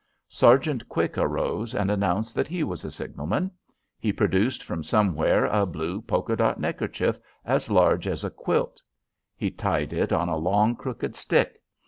[0.29, 3.51] Sergeant Quick arose, and announced that he was a signalman.
[3.99, 8.81] He produced from somewhere a blue polka dot neckerchief as large as a quilt.
[9.35, 11.61] He tied it on a long, crooked stick.